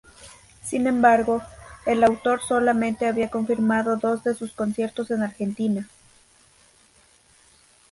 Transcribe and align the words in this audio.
Sin 0.63 0.87
embargo, 0.87 1.43
el 1.85 2.03
autor 2.03 2.41
solamente 2.41 3.05
había 3.05 3.29
confirmado 3.29 3.97
dos 3.97 4.23
de 4.23 4.33
sus 4.33 4.51
conciertos 4.51 5.11
en 5.11 5.21
Argentina. 5.21 5.87